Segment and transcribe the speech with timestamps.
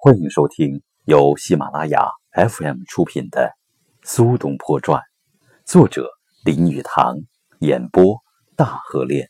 [0.00, 3.52] 欢迎收听由喜马拉雅 FM 出品的
[4.08, 5.00] 《苏东坡传》，
[5.64, 6.08] 作者
[6.44, 7.16] 林语堂，
[7.58, 8.16] 演播
[8.54, 9.28] 大河恋。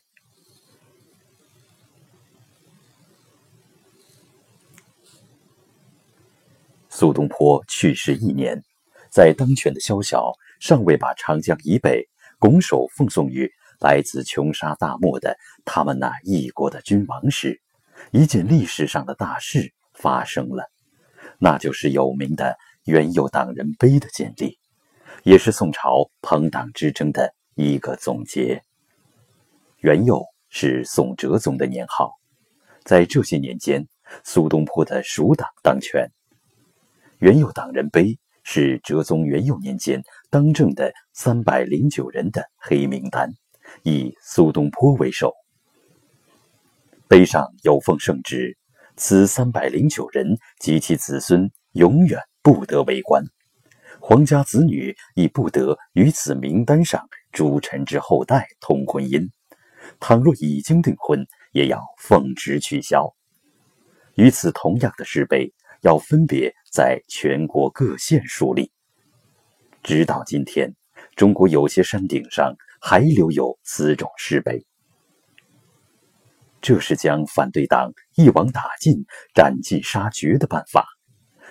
[6.87, 8.63] 苏东坡去世一年，
[9.09, 12.07] 在当权的萧晓尚未把长江以北
[12.37, 17.59] 拱手奉送于来自穷沙大漠的他们那一国的君王时，
[18.11, 19.73] 一件历史上的大事。
[19.99, 20.63] 发生了，
[21.37, 24.57] 那就是有名的元佑党人碑的建立，
[25.23, 28.63] 也是宋朝朋党之争的一个总结。
[29.79, 32.13] 元佑是宋哲宗的年号，
[32.85, 33.85] 在这些年间，
[34.23, 36.09] 苏东坡的蜀党当权。
[37.17, 43.29] 元佑党人碑是哲宗元佑年间当政的三百零九人的黑名单，
[43.83, 45.33] 以苏东坡为首。
[47.09, 48.58] 碑上有奉圣旨。
[48.99, 53.23] 此三百零九人及其子孙永远不得为官，
[54.01, 59.29] 皇家子女亦不得与此名单上诸臣之后代通婚姻。
[60.01, 63.15] 倘若已经订婚，也要奉旨取消。
[64.15, 68.69] 与此同样的石碑，要分别在全国各县树立。
[69.81, 70.75] 直到今天，
[71.15, 74.65] 中国有些山顶上还留有此种石碑。
[76.61, 80.85] 这是将反对党一网打尽、斩尽杀绝的办法，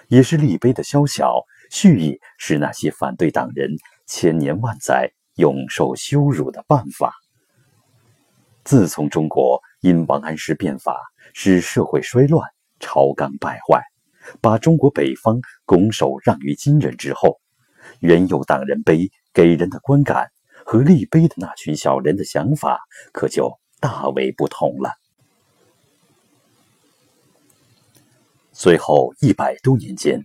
[0.08, 3.70] 也是立碑的宵小，蓄意使那些反对党人
[4.06, 7.14] 千年万载永受羞辱的办法。
[8.64, 11.00] 自从中国因王安石变法
[11.32, 12.46] 使社会衰乱、
[12.78, 13.82] 朝纲败坏，
[14.42, 17.40] 把中国北方拱手让于金人之后，
[18.00, 20.28] 原有党人碑给人的观感
[20.66, 22.78] 和立碑的那群小人的想法
[23.10, 23.58] 可就。
[23.80, 24.92] 大为不同了。
[28.52, 30.22] 随后一百多年间，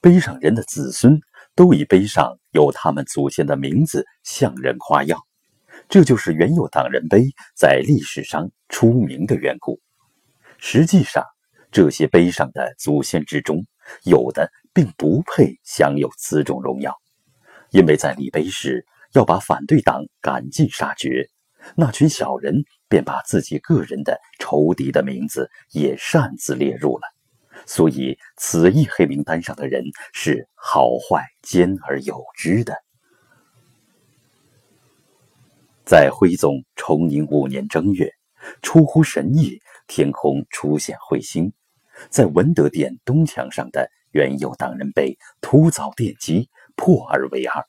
[0.00, 1.20] 碑上人的子孙
[1.54, 5.24] 都以碑上有他们祖先的名字向人夸耀，
[5.88, 9.80] 这就是原有党人碑在历史上出名的缘故。
[10.58, 11.24] 实际上，
[11.70, 13.64] 这些碑上的祖先之中，
[14.02, 16.92] 有的并不配享有此种荣耀，
[17.70, 21.28] 因为在立碑时要把反对党赶尽杀绝。
[21.76, 27.02] 那群小人便把自己个人的仇敌的名字也擅自列入了，
[27.66, 32.74] 所以此一黑名单上的人是好坏兼而有之的。
[35.84, 38.12] 在徽宗崇宁五年正月，
[38.62, 41.52] 出乎神意，天空出现彗星，
[42.10, 47.64] 在文德殿东墙上的原有党人碑突遭电击，破而为二。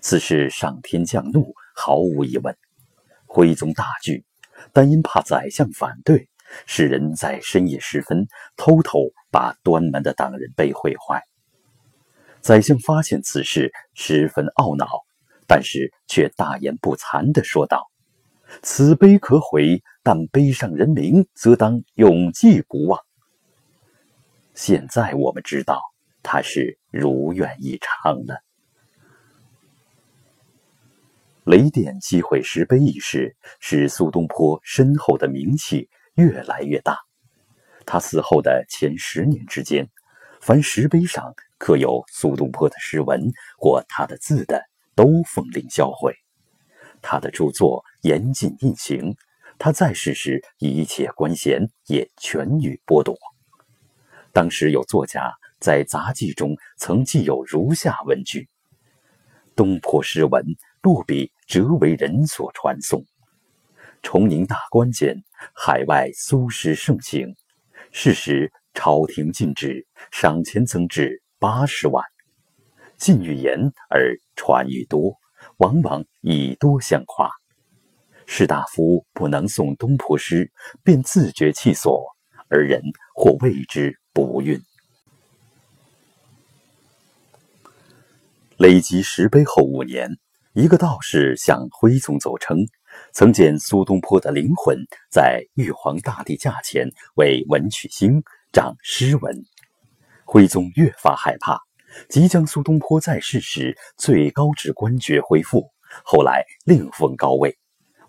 [0.00, 2.56] 此事上天降怒，毫无疑问。
[3.34, 4.26] 徽宗大惧，
[4.74, 6.28] 但因怕宰相反对，
[6.66, 8.26] 使人在深夜时分
[8.58, 11.22] 偷偷把端门的党人碑毁坏。
[12.42, 14.86] 宰相发现此事，十分懊恼，
[15.46, 17.90] 但是却大言不惭地说道
[18.60, 23.00] ：“此碑可毁，但碑上人名则当永记不忘。”
[24.52, 25.80] 现在我们知道，
[26.22, 28.42] 他是如愿以偿了。
[31.44, 36.96] 雷电击毁石碑一事，使苏东坡身后的名气越来越大。
[37.84, 39.88] 他死后的前十年之间，
[40.40, 43.20] 凡石碑上刻有苏东坡的诗文
[43.58, 44.62] 或他的字的，
[44.94, 46.14] 都奉令销毁。
[47.00, 49.16] 他的著作严禁印行，
[49.58, 53.16] 他在世时一切官衔也全予剥夺。
[54.32, 58.48] 当时有作家在杂记中曾记有如下文句
[59.56, 60.46] ：“东坡诗文。”
[60.82, 63.04] 落笔折为人所传颂。
[64.02, 65.22] 崇宁大观间，
[65.54, 67.36] 海外苏轼盛行。
[67.92, 72.04] 是时朝廷禁止，赏钱增至八十万。
[72.96, 75.16] 禁欲言而传欲多，
[75.58, 77.30] 往往以多相夸。
[78.26, 80.50] 士大夫不能诵东坡诗，
[80.82, 82.04] 便自觉其所，
[82.48, 82.82] 而人
[83.14, 84.60] 或谓之不运。
[88.56, 90.18] 累积石碑后五年。
[90.54, 92.58] 一个道士向徽宗奏称，
[93.14, 94.76] 曾见苏东坡的灵魂
[95.10, 98.22] 在玉皇大帝驾前为文曲星
[98.52, 99.34] 掌诗文。
[100.26, 101.58] 徽宗越发害怕，
[102.10, 105.70] 即将苏东坡在世时最高职官爵恢复，
[106.04, 107.56] 后来另封高位，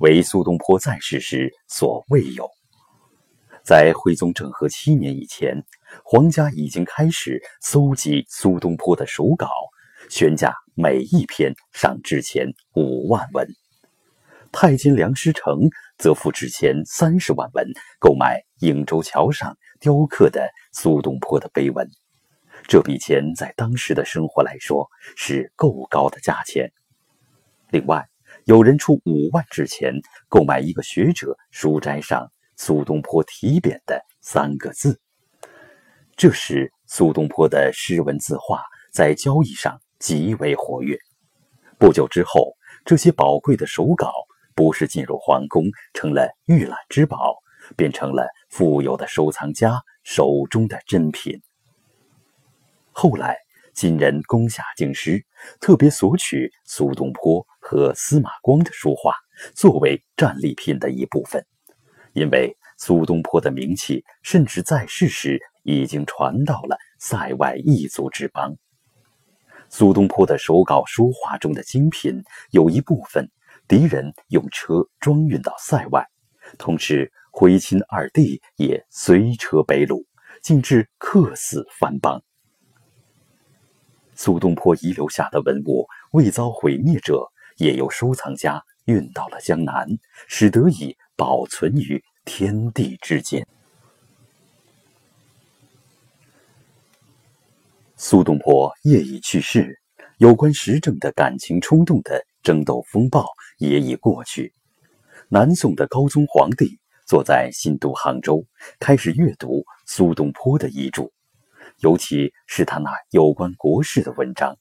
[0.01, 2.49] 为苏东坡在世时所未有。
[3.63, 5.63] 在徽宗政和七年以前，
[6.03, 9.47] 皇家已经开始搜集苏东坡的手稿。
[10.15, 13.47] 宣价每一篇上制钱五万文，
[14.51, 15.61] 太监梁师成
[15.97, 17.67] 则付制钱三十万文
[17.99, 21.89] 购买颍州桥上雕刻的苏东坡的碑文。
[22.67, 24.87] 这笔钱在当时的生活来说
[25.17, 26.71] 是够高的价钱。
[27.71, 28.07] 另外，
[28.45, 29.95] 有人出五万纸钱
[30.29, 35.01] 购买一个学者书斋上苏东坡题匾的三个字。
[36.15, 38.61] 这时，苏东坡的诗文字画
[38.91, 40.99] 在交易上极为活跃。
[41.79, 44.11] 不久之后，这些宝贵的手稿
[44.53, 45.63] 不是进入皇宫，
[45.93, 47.37] 成了御览之宝，
[47.77, 51.41] 变成了富有的收藏家手中的珍品。
[52.91, 53.37] 后来，
[53.73, 55.25] 金人攻下京师，
[55.61, 59.15] 特别索取苏东坡和司马光的书画，
[59.55, 61.45] 作为战利品的一部分。
[62.11, 68.57] 因为苏东坡的名气，甚至在世时已经传到了塞外异族之邦。
[69.75, 73.27] 苏东坡的手稿书画中的精品，有一部分
[73.67, 76.07] 敌人用车装运到塞外，
[76.59, 80.05] 同时徽钦二帝也随车北虏，
[80.43, 82.21] 竟至客死番邦。
[84.13, 89.87] 苏东坡遗留下的文物未遭毁灭者，也由收藏家运到了江南，
[90.27, 93.43] 使得以保存于天地之间。
[98.05, 99.79] 苏东坡业已去世，
[100.17, 103.25] 有关时政的感情冲动的争斗风暴
[103.59, 104.53] 也已过去。
[105.29, 108.45] 南宋的高宗皇帝坐在新都杭州，
[108.77, 111.11] 开始阅读苏东坡的遗著，
[111.79, 114.57] 尤其是他那有关国事的文章，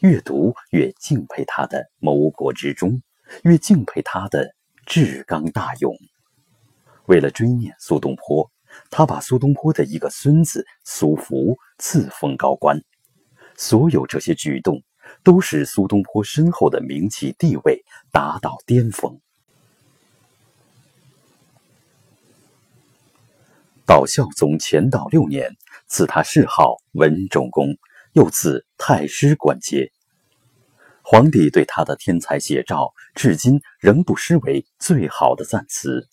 [0.00, 3.00] 越读越敬佩他的谋国之忠，
[3.44, 4.56] 越敬佩他的
[4.86, 5.96] 志刚大勇。
[7.06, 8.50] 为了追念苏东坡。
[8.90, 12.82] 他把苏东坡的一个孙子苏福赐封高官，
[13.56, 14.82] 所有这些举动
[15.22, 19.18] 都使苏东坡身后的名气地位达到巅峰。
[23.84, 27.76] 到孝宗乾道六年，赐他谥号文忠公，
[28.12, 29.90] 又赐太师官阶。
[31.02, 36.08] 皇帝对他的天才写照，至今仍不失为最好的赞词。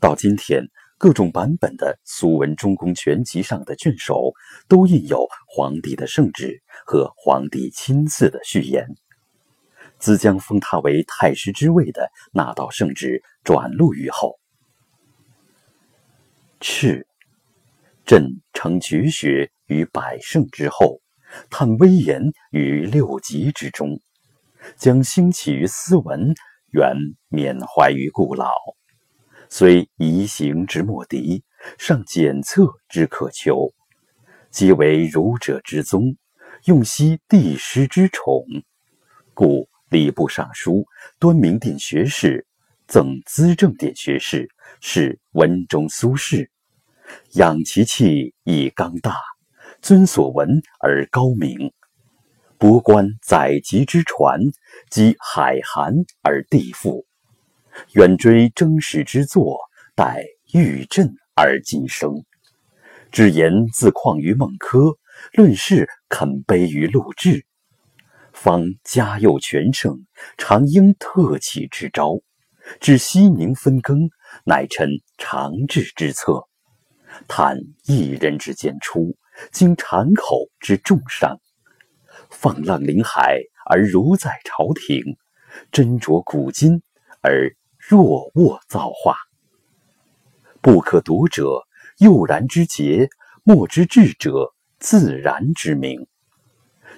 [0.00, 0.68] 到今天。
[0.98, 4.32] 各种版本的《苏文忠公全集》上的卷首
[4.66, 8.86] 都印有皇帝的圣旨和皇帝亲自的序言。
[9.98, 14.38] 自将封他为太师之位的那道圣旨转录于后。
[16.60, 17.04] 敕：
[18.06, 21.00] 朕承绝学于百圣之后，
[21.50, 22.22] 叹威严
[22.52, 24.00] 于六极之中，
[24.78, 26.32] 将兴起于斯文，
[26.70, 26.96] 原
[27.28, 28.50] 缅怀于故老。
[29.48, 31.42] 虽移行之莫敌，
[31.78, 33.72] 尚检测之可求，
[34.50, 36.16] 即为儒者之宗，
[36.64, 38.44] 用悉帝师之宠，
[39.34, 40.84] 故礼部尚书
[41.18, 42.46] 端明殿学士
[42.88, 44.48] 赠资政殿学士，
[44.80, 46.48] 是文中苏轼，
[47.34, 49.16] 养其气以刚大，
[49.80, 51.72] 尊所闻而高明，
[52.58, 54.40] 博观载籍之传，
[54.90, 57.05] 积海涵而地富。
[57.92, 59.58] 远追征史之作，
[59.94, 62.24] 待玉振而今生。
[63.10, 64.96] 至言自况于孟轲，
[65.32, 67.44] 论事肯卑于陆贽。
[68.32, 70.06] 方嘉佑全盛，
[70.36, 72.18] 常应特起之招。
[72.80, 74.10] 至西宁分羹，
[74.44, 76.48] 乃臣长治之策。
[77.28, 79.16] 叹一人之坚出，
[79.52, 81.38] 经谗口之重伤。
[82.28, 85.16] 放浪临海而如在朝廷，
[85.70, 86.82] 斟酌古今
[87.22, 87.54] 而。
[87.88, 89.14] 若卧造化，
[90.60, 91.62] 不可夺者，
[91.98, 93.06] 悠然之节；
[93.44, 96.08] 莫之至者，自然之明。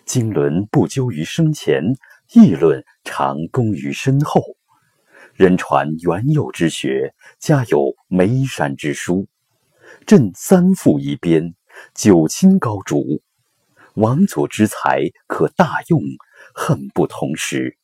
[0.07, 1.83] 经纶不究于生前，
[2.33, 4.42] 议论常功于身后。
[5.35, 9.26] 人传元佑之学，家有眉山之书。
[10.07, 11.54] 朕三父一边，
[11.95, 13.21] 九亲高主。
[13.92, 16.00] 王佐之才可大用，
[16.54, 17.76] 恨不同时。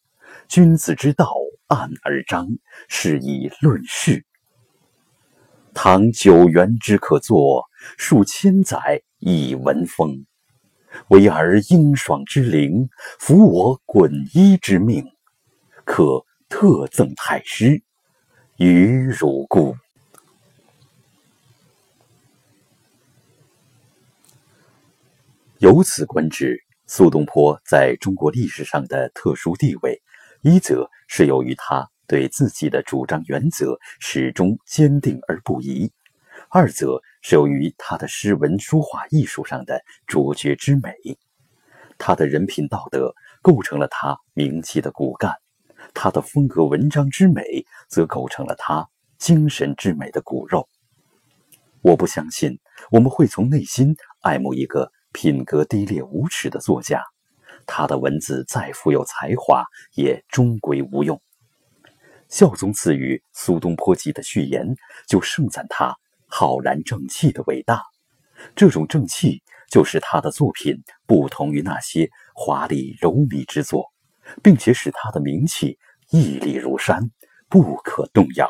[0.48, 1.43] 君子之道。
[1.68, 2.48] 案而章，
[2.88, 4.24] 是以论事。
[5.72, 7.64] 唐九原之可作，
[7.98, 10.24] 数千载以文风。
[11.08, 15.04] 唯尔英爽之灵，服我滚衣之命，
[15.84, 17.82] 可特赠太师，
[18.58, 19.74] 与汝故。
[25.58, 30.00] 由此观之，苏东坡在中国历史上的特殊地位。
[30.44, 35.90] 一则是由于他对自己的主张原则始终坚定而不移；
[36.50, 40.92] 二则是由于他的诗文书画艺术上的卓绝之美。
[41.96, 45.32] 他的人品道德构成了他名气的骨干，
[45.94, 48.86] 他的风格文章之美则构成了他
[49.16, 50.68] 精神之美的骨肉。
[51.80, 52.58] 我不相信
[52.90, 57.02] 我们会从内心爱慕一个品格低劣无耻的作家。
[57.66, 61.20] 他的文字再富有才华，也终归无用。
[62.28, 64.74] 孝宗赐予苏东坡集的序言，
[65.06, 67.82] 就盛赞他浩然正气的伟大。
[68.56, 73.92] 这种正气，就是他的作品不同于那些华丽柔靡之作，
[74.42, 75.78] 并且使他的名气
[76.10, 77.10] 屹立如山，
[77.48, 78.48] 不可动摇。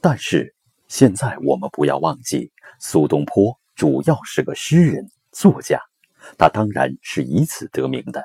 [0.00, 0.54] 但是，
[0.88, 5.80] 现在我们不要忘记，苏东坡主要是个诗人、作家，
[6.38, 8.24] 他当然是以此得名的。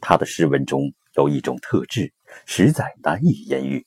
[0.00, 2.12] 他的诗文中有一种特质，
[2.46, 3.86] 实在难以言喻。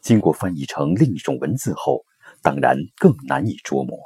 [0.00, 2.04] 经过翻译成另一种文字后，
[2.42, 3.98] 当然更难以琢磨。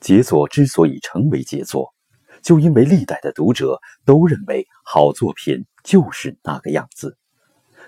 [0.00, 1.94] 杰作之所以成为杰作，
[2.42, 7.16] 就因为历代的读者都认为好作品就是那个样子。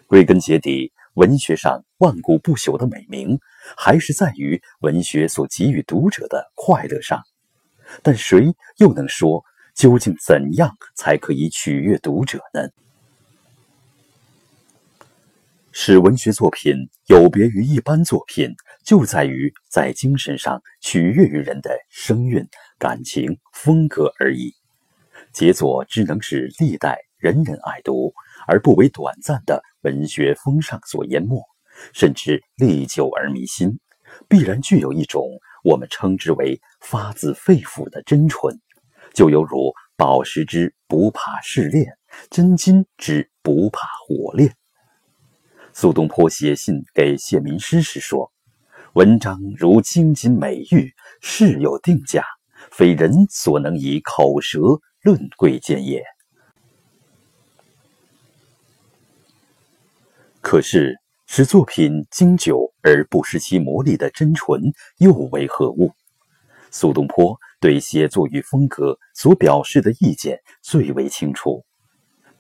[0.07, 0.93] 归根结底。
[1.15, 3.41] 文学上万古不朽的美名，
[3.77, 7.21] 还是在于文学所给予读者的快乐上。
[8.03, 9.45] 但谁又能说，
[9.75, 12.69] 究竟怎样才可以取悦读者呢？
[15.73, 16.75] 使文学作品
[17.07, 18.55] 有别于一般作品，
[18.85, 22.47] 就在于在精神上取悦于人的声韵、
[22.79, 24.55] 感情、风格而已。
[25.33, 28.13] 杰作只能使历代人人爱读。
[28.47, 31.41] 而不为短暂的文学风尚所淹没，
[31.93, 33.79] 甚至历久而弥新，
[34.29, 35.23] 必然具有一种
[35.63, 38.61] 我们称之为发自肺腑的真纯，
[39.13, 41.97] 就犹如宝石之不怕试炼，
[42.31, 44.57] 真金之不怕火炼。
[45.73, 48.33] 苏东坡写信给谢民师时说
[48.95, 52.25] ：“文章如金金美玉，事有定价，
[52.71, 54.59] 非人所能以口舌
[55.03, 56.03] 论贵贱也。”
[60.41, 60.99] 可是，
[61.33, 64.61] 使作品经久而不失其魔力的真纯
[64.99, 65.93] 又为何物？
[66.73, 71.65] 苏东坡对写作与风格所表示的意见最为清楚。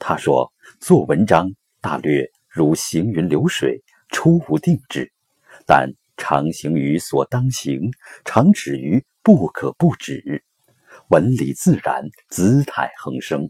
[0.01, 5.13] 他说：“做文章大略如行云流水，出无定制，
[5.65, 7.93] 但常行于所当行，
[8.25, 10.43] 常止于不可不止，
[11.11, 13.49] 文理自然，姿态横生。”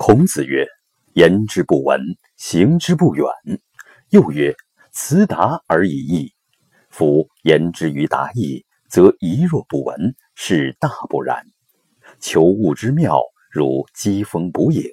[0.00, 0.64] 孔子曰
[1.14, 2.00] ：“言之不文，
[2.36, 3.26] 行之不远。”
[4.10, 4.54] 又曰
[4.94, 6.32] ：“辞达而已矣。
[6.88, 11.44] 夫言之于达矣，则仪若不闻，是大不然。
[12.20, 14.84] 求物之妙，如疾风捕影，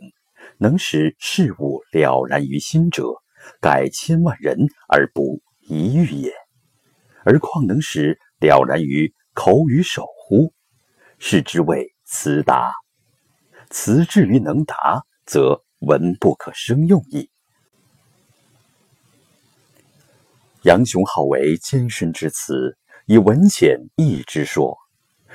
[0.57, 3.03] 能使事物了然于心者，
[3.61, 4.57] 盖千万人
[4.89, 6.33] 而不一遇也。
[7.23, 10.51] 而况能使了然于口与手乎？
[11.19, 12.73] 是之谓辞达。”
[13.69, 17.29] 词至于能达，则文不可生用矣。
[20.63, 24.77] 杨雄好为艰深之词，以文浅易之说。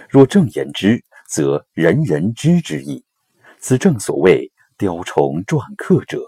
[0.08, 3.04] 若正言之，则人人知之矣。
[3.60, 6.20] 此正所谓雕虫篆刻者。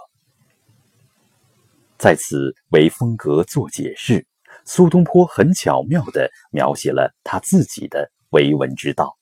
[1.98, 4.26] 在此为风格做解释，
[4.64, 9.16] 苏东坡很巧妙地描写了他自己的为文之道。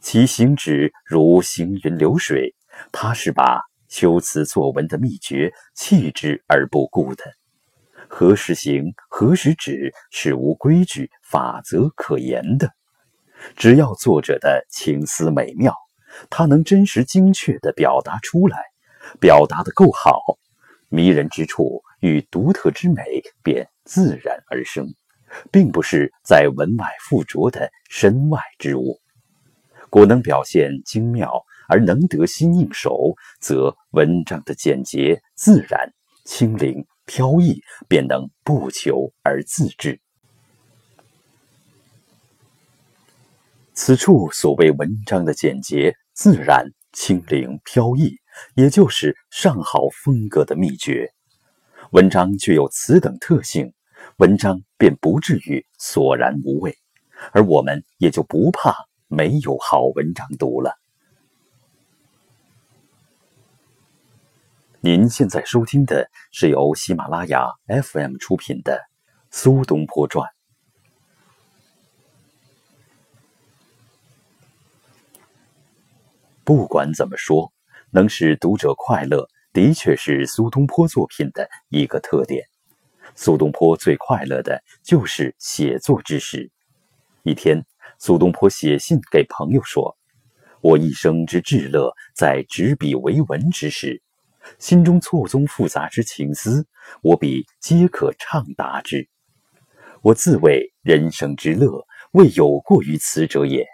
[0.00, 2.54] 其行止如行云流水，
[2.90, 7.24] 他是把修辞作文的秘诀弃之而不顾的。
[8.08, 12.70] 何时行，何时止，是无规矩法则可言的。
[13.56, 15.74] 只要作者的情思美妙，
[16.30, 18.58] 他能真实精确地表达出来，
[19.18, 20.20] 表达得够好，
[20.88, 23.02] 迷人之处与独特之美
[23.42, 24.86] 便自然而生，
[25.50, 29.01] 并不是在文外附着的身外之物。
[29.92, 35.92] 果能表现精妙而能得心应手，则文章的简洁自然、
[36.24, 40.00] 轻灵飘逸，便能不求而自知。
[43.74, 48.16] 此处所谓文章的简洁、自然、轻灵飘逸，
[48.54, 51.12] 也就是上好风格的秘诀。
[51.90, 53.74] 文章具有此等特性，
[54.16, 56.78] 文章便不至于索然无味，
[57.32, 58.74] 而我们也就不怕。
[59.14, 60.78] 没有好文章读了。
[64.80, 68.72] 您现在收听的是由喜马拉雅 FM 出品的
[69.30, 70.26] 《苏东坡传》。
[76.42, 77.52] 不管怎么说，
[77.90, 82.46] 能使读者快乐，的确是苏东坡作品的一个特点。
[83.14, 86.50] 苏东坡最快乐的就是写作之时。
[87.24, 87.62] 一天。
[88.04, 89.96] 苏东坡写信给朋友说
[90.60, 94.02] ：“我一生之至乐，在执笔为文之时。
[94.58, 96.66] 心中错综复杂之情思，
[97.00, 99.08] 我笔皆可畅达之。
[100.00, 103.64] 我自谓人生之乐，未有过于此者也。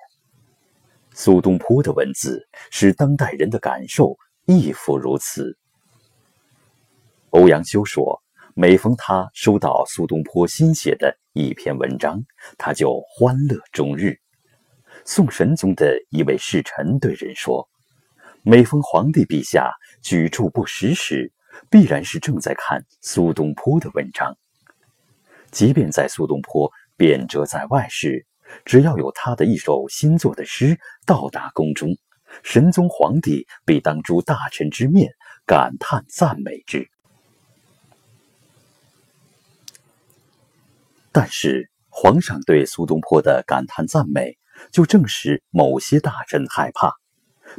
[1.15, 5.57] 苏东坡的文字使当代人的感受亦复如此。
[7.31, 8.23] 欧阳修说，
[8.55, 12.25] 每逢他收到苏东坡新写的一篇文章，
[12.57, 14.19] 他就欢乐终日。
[15.05, 17.69] 宋神宗的一位侍臣对人说，
[18.43, 19.71] 每逢皇帝陛下
[20.03, 21.33] 举箸不食时，
[21.71, 24.37] 必然是正在看苏东坡的文章。
[25.53, 28.27] 即便在苏东坡贬谪在外时，
[28.65, 30.77] 只要有他的一首新作的诗
[31.07, 31.97] 到达宫中，
[32.43, 35.13] 神宗皇帝必当诸大臣之面
[35.47, 36.91] 感叹赞美之。
[41.21, 44.39] 但是，皇上对苏东坡的感叹赞美，
[44.71, 46.93] 就正使某些大臣害怕，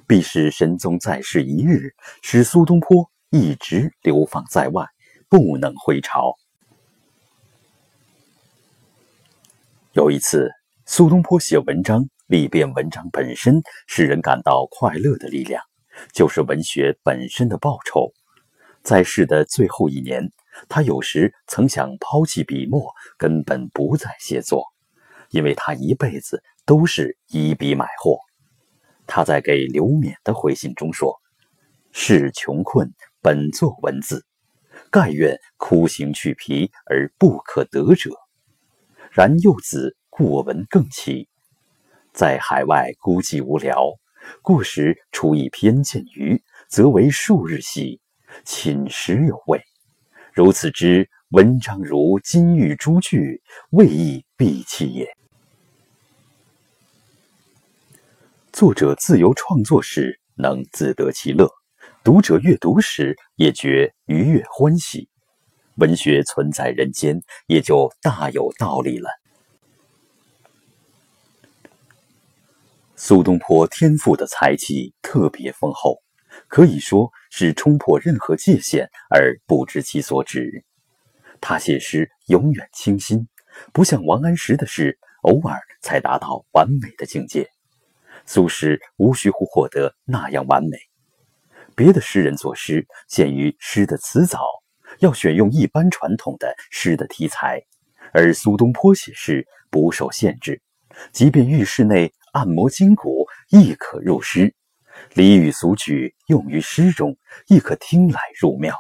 [0.08, 4.86] 必使神宗在世一日，使苏东坡一直流放在外，
[5.28, 6.36] 不能回朝。
[9.92, 10.50] 有一次。
[10.86, 15.62] 苏东坡写文章，里边文章本身使人感到快乐的力量，
[16.14, 18.14] 就是文学本身的报酬。
[18.84, 20.32] 在世的最后一年，
[20.68, 24.66] 他有时曾想抛弃笔墨，根本不再写作，
[25.30, 28.20] 因为他一辈子都是以笔买货。
[29.08, 31.22] 他在给刘勉的回信中说
[31.92, 34.26] ：“是穷困，本作文字，
[34.92, 38.12] 盖愿枯行去皮而不可得者。
[39.12, 41.30] 然幼子。”过文更奇，
[42.12, 43.86] 在海外孤寂无聊，
[44.42, 48.02] 故时出一篇见于，则为数日喜，
[48.44, 49.64] 寝食有味。
[50.40, 55.06] 如此之文章如金玉珠具，未易毕弃也。
[58.54, 61.52] 作者自由创作时能自得其乐，
[62.06, 65.10] 读者阅读时也觉愉悦欢喜，
[65.76, 69.10] 文学存在人间，也就大有道理了。
[72.96, 76.02] 苏东坡天赋的才气特别丰厚，
[76.48, 80.64] 可以说是冲破任何界限而不知其所指。
[81.42, 83.28] 他写诗永远清新，
[83.74, 87.50] 不像王安石的诗偶尔才达到完美的境界。
[88.26, 90.78] 苏轼无需乎获得那样完美。
[91.76, 94.40] 别的诗人作诗限于诗的词藻，
[95.00, 97.62] 要选用一般传统的诗的题材，
[98.12, 100.62] 而苏东坡写诗不受限制，
[101.12, 102.14] 即便浴室内。
[102.32, 104.54] 按摩筋骨亦可入诗，
[105.14, 108.76] 俚语俗句用于诗中亦可听来入妙。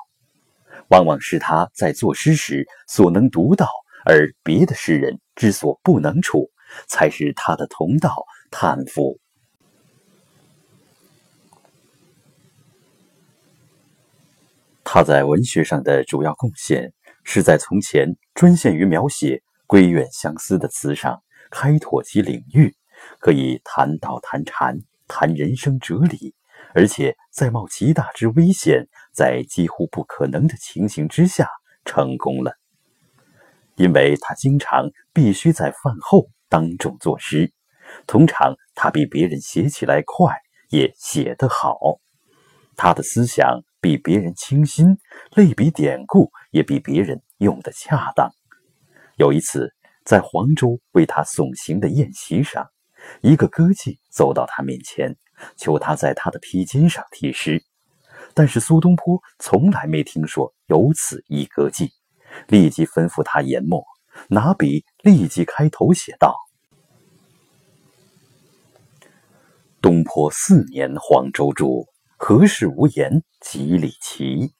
[0.89, 3.67] 往往是他在作诗时所能读到，
[4.05, 6.49] 而别的诗人之所不能处，
[6.88, 9.19] 才是他的同道叹服。
[14.84, 16.91] 他在文学上的主要贡献，
[17.23, 22.75] 是在从前专限于描写闺怨相思的词上开拓其领域。
[23.19, 24.77] 可以谈道谈禅，
[25.10, 26.34] 谈人生哲理，
[26.74, 31.50] 而且在冒极大之危险，在几乎不可能的情形之下
[31.84, 32.54] 成功了。
[33.76, 37.52] 因为他经常必须在饭后当众作诗，
[38.06, 40.34] 通常他比别人写起来快，
[40.69, 41.78] 也写得好。
[42.78, 44.98] 他的思想比别人清新，
[45.36, 48.30] 类比典故也比别人用得恰当。
[49.17, 49.74] 有一次，
[50.06, 52.69] 在黄州为他送行的宴席上。
[53.22, 55.16] 一个歌妓走到他面前，
[55.56, 57.64] 求他在他的披肩上题诗，
[58.34, 61.90] 但是苏东坡从来没听说有此一歌妓，
[62.48, 63.84] 立即吩咐他研墨，
[64.28, 66.36] 拿笔立即开头写道
[69.82, 74.54] ：“东坡四年黄州住，何事无言几里奇。”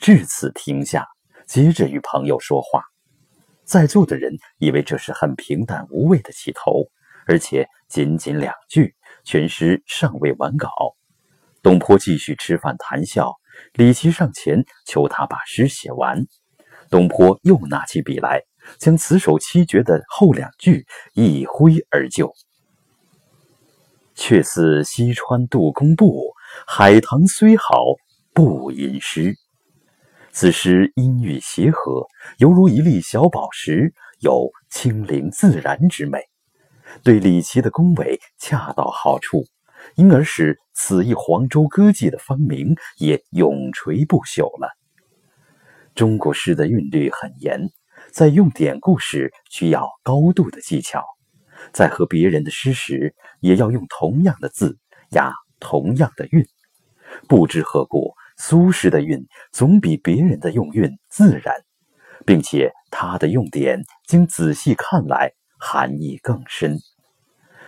[0.00, 1.06] 至此停下，
[1.46, 2.82] 接着与朋友说话。
[3.64, 6.90] 在座的人以为这是很平淡无味的起头。
[7.30, 10.68] 而且仅仅两句，全诗尚未完稿。
[11.62, 13.36] 东坡继续吃饭谈笑，
[13.74, 16.26] 李琦上前求他把诗写完。
[16.90, 18.42] 东坡又拿起笔来，
[18.78, 22.34] 将词首七绝的后两句一挥而就
[24.16, 26.32] ：“却似西川杜工部，
[26.66, 27.84] 海棠虽好
[28.34, 29.36] 不吟诗。”
[30.34, 36.29] 此诗音韵协和，犹如一粒小宝石，有清灵自然之美。
[37.02, 39.44] 对李琦的恭维恰到好处，
[39.94, 44.76] 因而使此一黄州歌妓的芳名也永垂不朽了。
[45.94, 47.68] 中国诗的韵律很严，
[48.12, 51.04] 在用典故时需要高度的技巧，
[51.72, 54.78] 在和别人的诗时也要用同样的字
[55.10, 56.44] 押同样的韵。
[57.28, 61.54] 不知何故，苏轼的韵总比别人的用韵自然，
[62.24, 66.78] 并且他的用典经仔细看来含义更深。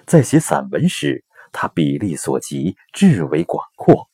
[0.07, 4.09] 在写散文时，他笔力所及，至为广阔。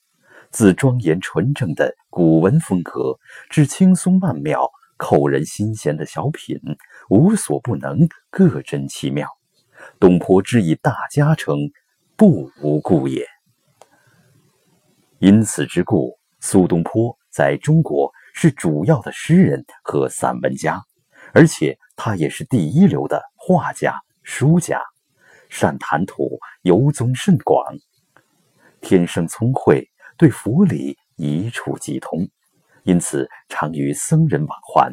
[0.50, 3.18] 自庄严纯正的古文风格，
[3.50, 6.58] 至轻松曼妙、扣人心弦的小品，
[7.10, 9.28] 无所不能，各真奇妙。
[10.00, 11.54] 东坡之以大家称，
[12.16, 13.26] 不无故也。
[15.18, 20.82] 因此之故，苏东坡在中国是主要的诗人和散文家，
[21.34, 24.78] 而且他也是第一流的画家、书家，
[25.48, 27.64] 善谈吐，游踪甚广，
[28.82, 29.88] 天生聪慧。
[30.18, 32.28] 对佛理一触即通，
[32.82, 34.92] 因此常与僧人往还。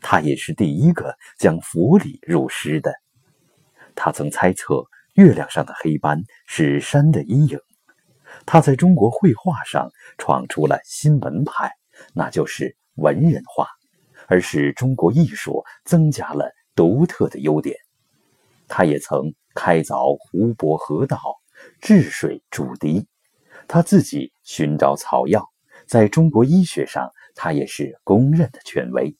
[0.00, 2.92] 他也是第一个将佛理入诗的。
[3.94, 4.82] 他曾猜测
[5.14, 7.56] 月亮上的黑斑是山的阴影。
[8.44, 11.70] 他在中国绘画上闯出了新门派，
[12.14, 13.68] 那就是文人画，
[14.26, 17.76] 而使中国艺术增加了独特的优点。
[18.66, 21.20] 他也曾开凿湖泊河道，
[21.78, 23.06] 治水筑堤。
[23.68, 25.46] 他自己寻找草药，
[25.86, 29.14] 在中国医学上，他也是公认的权威。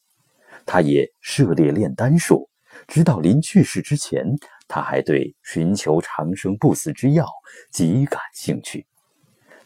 [0.64, 2.48] 他也涉猎炼丹术，
[2.88, 4.24] 直到临去世之前，
[4.66, 7.28] 他还对寻求长生不死之药
[7.70, 8.86] 极感兴趣。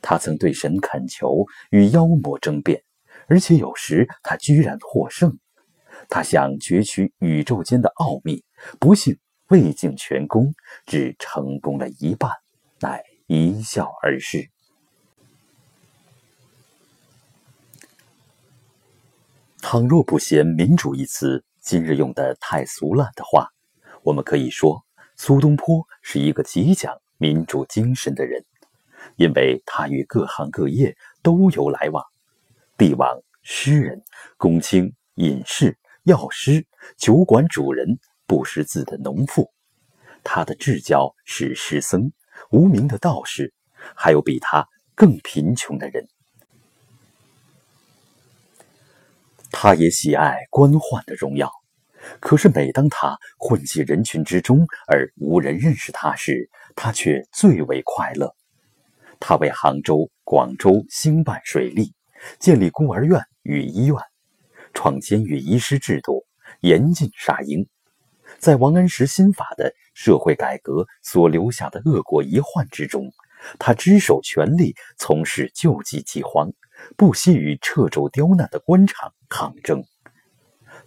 [0.02, 2.82] 他曾对神恳求，与妖魔争辩，
[3.28, 5.38] 而且有时他居然获胜。
[6.08, 8.44] 他想攫取宇宙间的奥秘，
[8.78, 10.54] 不幸未尽全功，
[10.86, 12.30] 只成功了一半，
[12.80, 14.50] 乃一笑而逝。
[19.60, 23.48] 倘若不嫌“民主”一词今日用的太俗烂的话，
[24.02, 24.84] 我们可以说
[25.16, 28.44] 苏东坡是一个极讲民主精神的人，
[29.16, 32.04] 因为他与各行各业都有来往：
[32.76, 34.02] 帝王、诗人、
[34.36, 39.50] 公卿、隐士、药师、酒馆主人、不识字的农妇。
[40.22, 42.12] 他的至交是诗僧、
[42.50, 43.52] 无名的道士，
[43.94, 46.06] 还有比他更贫穷的人。
[49.50, 51.50] 他也喜爱官宦的荣耀，
[52.20, 58.34] 可是每当他混迹人群之中而无人认识他时，他却最为快乐。
[59.20, 61.94] 他为杭州、广州兴办水利，
[62.38, 63.96] 建立孤儿院与医院，
[64.74, 66.26] 创监狱医师制度，
[66.60, 67.66] 严禁杀婴。
[68.38, 73.10] 在王安石新法的社会改革所留下的恶果遗患之中，
[73.58, 76.52] 他只手全力从事救济饥荒。
[76.96, 79.84] 不惜与掣肘刁难的官场抗争，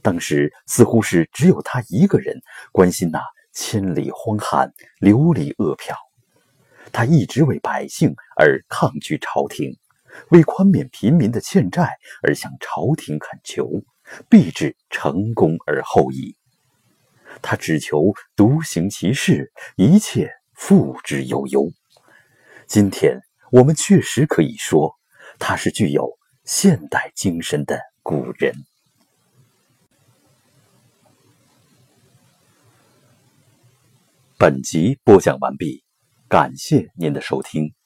[0.02, 2.42] 当时似乎是只有他一个人
[2.74, 3.22] 关心那
[3.54, 5.96] 千里荒旱、流离饿殍。
[6.92, 9.78] 他一直为百姓而抗拒朝廷，
[10.30, 13.70] 为宽免贫民的欠债而向朝廷恳求，
[14.30, 16.36] 必至成功而后已。
[17.42, 21.70] 他只求独行其事，一切付之悠悠。
[22.66, 23.20] 今天
[23.52, 24.98] 我们确实可以说。
[25.40, 28.56] 他是具有现代精神的古人。
[34.40, 35.84] 本集播讲完毕，
[36.28, 37.77] 感谢您的收听。